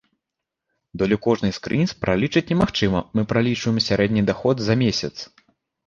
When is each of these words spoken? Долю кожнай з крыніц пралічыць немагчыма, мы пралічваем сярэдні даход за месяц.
Долю 1.01 1.17
кожнай 1.25 1.51
з 1.59 1.61
крыніц 1.67 1.91
пралічыць 2.07 2.45
немагчыма, 2.51 3.05
мы 3.19 3.29
пралічваем 3.35 3.77
сярэдні 3.89 4.21
даход 4.35 4.57
за 4.73 4.85
месяц. 4.85 5.15